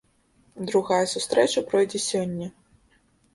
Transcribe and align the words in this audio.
Другая 0.69 1.03
сустрэча 1.11 1.63
пройдзе 1.69 1.99
сёння. 2.09 2.47